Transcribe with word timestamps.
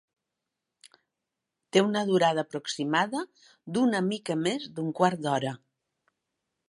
Té 1.75 1.83
una 1.89 2.01
durada 2.11 2.43
aproximada 2.47 3.21
d’una 3.77 4.01
mica 4.09 4.39
més 4.47 4.67
d'un 4.79 4.93
quart 5.01 5.23
d'hora. 5.27 5.55